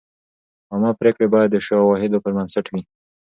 [0.71, 2.81] عامه پریکړې باید د شواهدو پر بنسټ وي.